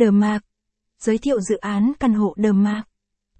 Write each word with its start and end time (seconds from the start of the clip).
The 0.00 0.10
Mark. 0.10 0.42
Giới 0.98 1.18
thiệu 1.18 1.40
dự 1.40 1.56
án 1.56 1.92
căn 2.00 2.14
hộ 2.14 2.34
The 2.42 2.52
Mark. 2.52 2.86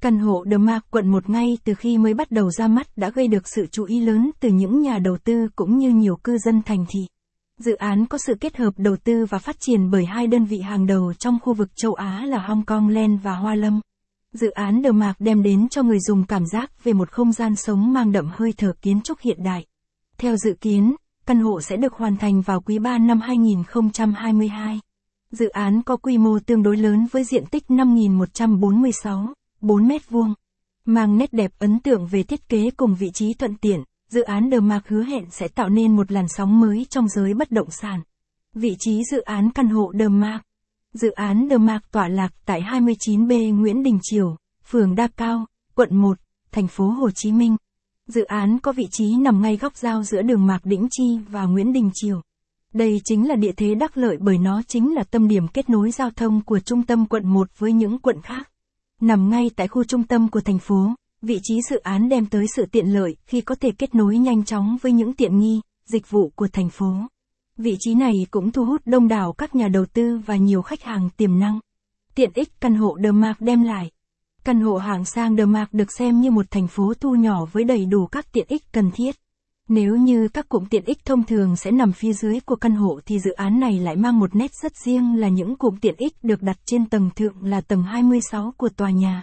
Căn 0.00 0.18
hộ 0.18 0.44
The 0.50 0.56
Mark 0.56 0.84
quận 0.90 1.08
1 1.08 1.30
ngay 1.30 1.58
từ 1.64 1.74
khi 1.74 1.98
mới 1.98 2.14
bắt 2.14 2.30
đầu 2.30 2.50
ra 2.50 2.68
mắt 2.68 2.86
đã 2.96 3.10
gây 3.10 3.28
được 3.28 3.48
sự 3.48 3.66
chú 3.66 3.84
ý 3.84 4.00
lớn 4.00 4.30
từ 4.40 4.48
những 4.48 4.82
nhà 4.82 4.98
đầu 4.98 5.16
tư 5.24 5.48
cũng 5.56 5.78
như 5.78 5.90
nhiều 5.90 6.16
cư 6.16 6.38
dân 6.38 6.62
thành 6.62 6.84
thị. 6.88 7.00
Dự 7.58 7.74
án 7.74 8.06
có 8.06 8.18
sự 8.18 8.34
kết 8.40 8.56
hợp 8.56 8.74
đầu 8.76 8.96
tư 9.04 9.24
và 9.24 9.38
phát 9.38 9.56
triển 9.60 9.90
bởi 9.90 10.04
hai 10.04 10.26
đơn 10.26 10.44
vị 10.44 10.60
hàng 10.60 10.86
đầu 10.86 11.12
trong 11.18 11.38
khu 11.42 11.54
vực 11.54 11.68
châu 11.76 11.94
Á 11.94 12.24
là 12.26 12.38
Hong 12.38 12.64
Kong 12.64 12.88
Land 12.88 13.22
và 13.22 13.34
Hoa 13.34 13.54
Lâm. 13.54 13.80
Dự 14.32 14.50
án 14.50 14.82
The 14.82 14.90
Mark 14.90 15.16
đem 15.18 15.42
đến 15.42 15.68
cho 15.68 15.82
người 15.82 16.00
dùng 16.00 16.24
cảm 16.24 16.46
giác 16.46 16.84
về 16.84 16.92
một 16.92 17.10
không 17.10 17.32
gian 17.32 17.56
sống 17.56 17.92
mang 17.92 18.12
đậm 18.12 18.30
hơi 18.32 18.52
thở 18.56 18.72
kiến 18.82 19.00
trúc 19.00 19.20
hiện 19.20 19.42
đại. 19.44 19.66
Theo 20.18 20.36
dự 20.36 20.54
kiến, 20.60 20.94
căn 21.26 21.40
hộ 21.40 21.60
sẽ 21.60 21.76
được 21.76 21.92
hoàn 21.92 22.16
thành 22.16 22.42
vào 22.42 22.60
quý 22.60 22.78
3 22.78 22.98
năm 22.98 23.20
2022. 23.20 24.80
Dự 25.30 25.48
án 25.48 25.82
có 25.82 25.96
quy 25.96 26.18
mô 26.18 26.38
tương 26.46 26.62
đối 26.62 26.76
lớn 26.76 27.06
với 27.12 27.24
diện 27.24 27.46
tích 27.46 27.64
5.146, 27.68 29.32
4 29.60 29.88
mét 29.88 30.10
vuông. 30.10 30.34
Mang 30.84 31.18
nét 31.18 31.32
đẹp 31.32 31.52
ấn 31.58 31.80
tượng 31.80 32.06
về 32.06 32.22
thiết 32.22 32.48
kế 32.48 32.70
cùng 32.76 32.94
vị 32.94 33.10
trí 33.14 33.34
thuận 33.34 33.56
tiện, 33.56 33.82
dự 34.10 34.22
án 34.22 34.50
The 34.50 34.60
Mark 34.60 34.86
hứa 34.86 35.02
hẹn 35.02 35.24
sẽ 35.30 35.48
tạo 35.48 35.68
nên 35.68 35.96
một 35.96 36.12
làn 36.12 36.26
sóng 36.28 36.60
mới 36.60 36.86
trong 36.90 37.08
giới 37.08 37.34
bất 37.34 37.50
động 37.50 37.70
sản. 37.70 38.00
Vị 38.54 38.76
trí 38.78 39.02
dự 39.10 39.20
án 39.20 39.50
căn 39.50 39.68
hộ 39.68 39.92
The 39.98 40.08
Mark 40.08 40.42
Dự 40.94 41.10
án 41.10 41.48
The 41.50 41.56
Mark 41.56 41.82
tọa 41.92 42.08
lạc 42.08 42.34
tại 42.46 42.60
29B 42.60 43.60
Nguyễn 43.60 43.82
Đình 43.82 43.98
Triều, 44.02 44.36
phường 44.64 44.94
Đa 44.94 45.08
Cao, 45.16 45.46
quận 45.74 45.96
1, 45.96 46.18
thành 46.52 46.68
phố 46.68 46.88
Hồ 46.88 47.10
Chí 47.10 47.32
Minh. 47.32 47.56
Dự 48.06 48.24
án 48.24 48.58
có 48.58 48.72
vị 48.72 48.86
trí 48.90 49.16
nằm 49.16 49.42
ngay 49.42 49.56
góc 49.56 49.76
giao 49.76 50.02
giữa 50.02 50.22
đường 50.22 50.46
Mạc 50.46 50.60
Đĩnh 50.64 50.88
Chi 50.90 51.18
và 51.28 51.44
Nguyễn 51.44 51.72
Đình 51.72 51.90
Triều. 51.94 52.20
Đây 52.78 53.00
chính 53.04 53.28
là 53.28 53.36
địa 53.36 53.52
thế 53.52 53.74
đắc 53.74 53.96
lợi 53.96 54.16
bởi 54.20 54.38
nó 54.38 54.62
chính 54.66 54.94
là 54.94 55.04
tâm 55.04 55.28
điểm 55.28 55.48
kết 55.48 55.70
nối 55.70 55.90
giao 55.90 56.10
thông 56.10 56.40
của 56.40 56.60
trung 56.60 56.82
tâm 56.82 57.06
quận 57.06 57.26
1 57.26 57.48
với 57.58 57.72
những 57.72 57.98
quận 57.98 58.22
khác. 58.22 58.50
Nằm 59.00 59.30
ngay 59.30 59.50
tại 59.56 59.68
khu 59.68 59.84
trung 59.84 60.02
tâm 60.02 60.28
của 60.28 60.40
thành 60.40 60.58
phố, 60.58 60.94
vị 61.22 61.40
trí 61.42 61.62
dự 61.70 61.76
án 61.76 62.08
đem 62.08 62.26
tới 62.26 62.46
sự 62.56 62.66
tiện 62.66 62.86
lợi 62.86 63.16
khi 63.26 63.40
có 63.40 63.54
thể 63.54 63.70
kết 63.78 63.94
nối 63.94 64.18
nhanh 64.18 64.44
chóng 64.44 64.76
với 64.82 64.92
những 64.92 65.12
tiện 65.12 65.38
nghi, 65.38 65.60
dịch 65.84 66.10
vụ 66.10 66.32
của 66.34 66.48
thành 66.52 66.68
phố. 66.68 66.94
Vị 67.56 67.76
trí 67.78 67.94
này 67.94 68.14
cũng 68.30 68.52
thu 68.52 68.64
hút 68.64 68.82
đông 68.84 69.08
đảo 69.08 69.32
các 69.32 69.54
nhà 69.54 69.68
đầu 69.68 69.86
tư 69.86 70.20
và 70.26 70.36
nhiều 70.36 70.62
khách 70.62 70.82
hàng 70.82 71.08
tiềm 71.16 71.38
năng. 71.38 71.60
Tiện 72.14 72.30
ích 72.34 72.60
căn 72.60 72.74
hộ 72.74 72.96
The 73.02 73.10
Mark 73.10 73.40
đem 73.40 73.62
lại. 73.62 73.90
Căn 74.44 74.60
hộ 74.60 74.76
hạng 74.76 75.04
sang 75.04 75.36
The 75.36 75.44
Mark 75.44 75.72
được 75.72 75.92
xem 75.92 76.20
như 76.20 76.30
một 76.30 76.50
thành 76.50 76.68
phố 76.68 76.92
thu 77.00 77.14
nhỏ 77.14 77.44
với 77.52 77.64
đầy 77.64 77.86
đủ 77.86 78.06
các 78.06 78.32
tiện 78.32 78.46
ích 78.48 78.72
cần 78.72 78.90
thiết. 78.90 79.16
Nếu 79.68 79.96
như 79.96 80.28
các 80.28 80.48
cụm 80.48 80.64
tiện 80.64 80.84
ích 80.84 81.04
thông 81.04 81.24
thường 81.24 81.56
sẽ 81.56 81.70
nằm 81.70 81.92
phía 81.92 82.12
dưới 82.12 82.40
của 82.40 82.56
căn 82.56 82.74
hộ 82.74 83.00
thì 83.06 83.18
dự 83.18 83.32
án 83.32 83.60
này 83.60 83.78
lại 83.78 83.96
mang 83.96 84.18
một 84.18 84.36
nét 84.36 84.54
rất 84.54 84.76
riêng 84.76 85.14
là 85.16 85.28
những 85.28 85.56
cụm 85.56 85.76
tiện 85.76 85.94
ích 85.98 86.14
được 86.22 86.42
đặt 86.42 86.58
trên 86.64 86.86
tầng 86.86 87.10
thượng 87.16 87.44
là 87.44 87.60
tầng 87.60 87.82
26 87.82 88.52
của 88.56 88.68
tòa 88.68 88.90
nhà. 88.90 89.22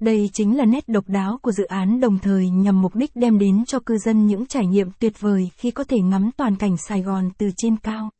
Đây 0.00 0.30
chính 0.32 0.56
là 0.56 0.64
nét 0.64 0.88
độc 0.88 1.04
đáo 1.08 1.38
của 1.42 1.52
dự 1.52 1.64
án 1.64 2.00
đồng 2.00 2.18
thời 2.18 2.48
nhằm 2.48 2.82
mục 2.82 2.94
đích 2.94 3.10
đem 3.16 3.38
đến 3.38 3.64
cho 3.64 3.80
cư 3.80 3.98
dân 3.98 4.26
những 4.26 4.46
trải 4.46 4.66
nghiệm 4.66 4.90
tuyệt 4.98 5.20
vời 5.20 5.50
khi 5.56 5.70
có 5.70 5.84
thể 5.84 5.98
ngắm 5.98 6.30
toàn 6.36 6.56
cảnh 6.56 6.76
Sài 6.76 7.02
Gòn 7.02 7.30
từ 7.38 7.50
trên 7.56 7.76
cao. 7.76 8.10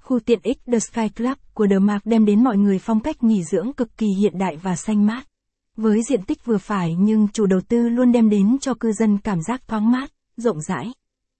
Khu 0.00 0.20
tiện 0.20 0.38
ích 0.42 0.58
The 0.72 0.78
Sky 0.78 1.08
Club 1.08 1.38
của 1.54 1.66
The 1.70 1.78
Mark 1.78 2.06
đem 2.06 2.24
đến 2.24 2.44
mọi 2.44 2.56
người 2.56 2.78
phong 2.78 3.00
cách 3.00 3.22
nghỉ 3.22 3.44
dưỡng 3.44 3.72
cực 3.72 3.96
kỳ 3.96 4.06
hiện 4.06 4.38
đại 4.38 4.56
và 4.56 4.76
xanh 4.76 5.06
mát. 5.06 5.22
Với 5.76 6.02
diện 6.02 6.22
tích 6.22 6.44
vừa 6.44 6.58
phải 6.58 6.94
nhưng 6.98 7.28
chủ 7.32 7.46
đầu 7.46 7.60
tư 7.68 7.88
luôn 7.88 8.12
đem 8.12 8.30
đến 8.30 8.58
cho 8.60 8.74
cư 8.74 8.92
dân 8.92 9.18
cảm 9.18 9.42
giác 9.42 9.68
thoáng 9.68 9.90
mát, 9.90 10.12
rộng 10.36 10.60
rãi. 10.60 10.92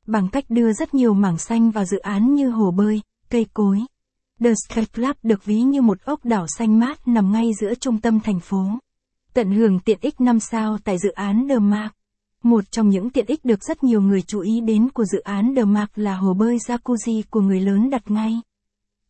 Bằng 0.07 0.29
cách 0.29 0.45
đưa 0.49 0.73
rất 0.73 0.95
nhiều 0.95 1.15
mảng 1.15 1.39
xanh 1.39 1.71
vào 1.71 1.85
dự 1.85 1.99
án 1.99 2.35
như 2.35 2.51
hồ 2.51 2.71
bơi, 2.71 3.01
cây 3.31 3.47
cối. 3.55 3.81
The 4.41 4.55
Sky 4.55 4.85
Club 4.85 5.17
được 5.23 5.45
ví 5.45 5.61
như 5.61 5.83
một 5.83 5.99
ốc 6.05 6.25
đảo 6.25 6.47
xanh 6.59 6.79
mát 6.79 7.09
nằm 7.09 7.33
ngay 7.33 7.51
giữa 7.61 7.75
trung 7.75 8.01
tâm 8.01 8.21
thành 8.21 8.41
phố. 8.41 8.65
Tận 9.35 9.51
hưởng 9.51 9.79
tiện 9.79 9.99
ích 10.01 10.21
5 10.21 10.41
sao 10.41 10.79
tại 10.85 10.99
dự 10.99 11.11
án 11.11 11.47
The 11.49 11.59
Mark. 11.59 11.93
Một 12.43 12.71
trong 12.71 12.89
những 12.89 13.11
tiện 13.11 13.27
ích 13.27 13.45
được 13.45 13.65
rất 13.65 13.85
nhiều 13.85 14.01
người 14.01 14.23
chú 14.23 14.41
ý 14.41 14.61
đến 14.61 14.89
của 14.91 15.05
dự 15.05 15.21
án 15.21 15.55
The 15.57 15.65
Mark 15.65 15.91
là 15.99 16.15
hồ 16.15 16.35
bơi 16.35 16.57
jacuzzi 16.57 17.23
của 17.31 17.41
người 17.41 17.61
lớn 17.61 17.91
đặt 17.91 18.11
ngay. 18.11 18.41